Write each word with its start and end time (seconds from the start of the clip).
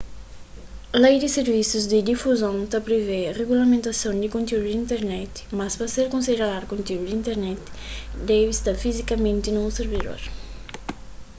lei 1.03 1.15
di 1.19 1.29
sirvisus 1.33 1.83
di 1.91 1.99
difuzon 2.09 2.57
ta 2.71 2.79
privê 2.87 3.21
rigulamentason 3.39 4.15
di 4.19 4.27
kontiúdu 4.35 4.65
di 4.67 4.77
internet 4.83 5.31
mas 5.57 5.73
pa 5.79 5.85
ser 5.95 6.07
konsideradu 6.15 6.65
kontiúdu 6.71 7.03
di 7.07 7.13
internet 7.19 7.59
debe 8.29 8.51
sta 8.59 8.71
fizikamenti 8.83 9.47
na 9.51 9.59
un 9.67 9.71
sirvidor 9.77 10.21